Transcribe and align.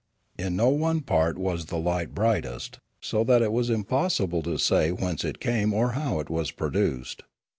In 0.35 0.55
no 0.55 0.69
one 0.69 1.01
part 1.01 1.37
was 1.37 1.67
the 1.67 1.77
light 1.77 2.15
brightest, 2.15 2.79
so 3.01 3.23
that 3.25 3.43
it 3.43 3.51
was 3.51 3.69
impossible 3.69 4.41
to 4.41 4.57
say 4.57 4.87
234 4.87 4.97
Limanora 4.97 5.05
whence 5.11 5.23
it 5.23 5.39
came 5.39 5.73
or 5.75 5.91
how 5.91 6.19
it 6.19 6.29
was 6.31 6.49
produced. 6.49 7.21